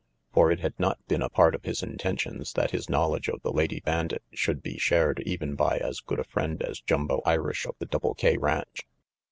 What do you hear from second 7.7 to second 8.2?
the Double